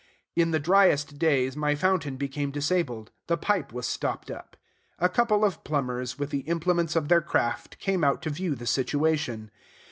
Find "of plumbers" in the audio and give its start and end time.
5.45-6.17